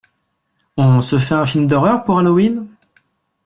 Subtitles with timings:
[0.77, 2.67] On se fait un film d'horreur pour Halloween?